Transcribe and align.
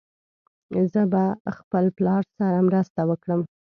زه 0.91 1.01
به 1.11 1.23
خپل 1.57 1.83
پلار 1.97 2.23
سره 2.37 2.59
مرسته 2.67 3.01
وکړم. 3.09 3.41